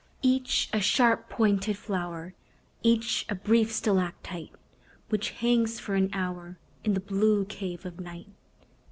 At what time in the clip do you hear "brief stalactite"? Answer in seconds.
3.35-4.49